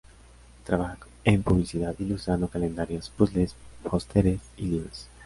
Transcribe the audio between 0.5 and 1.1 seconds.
Trabaja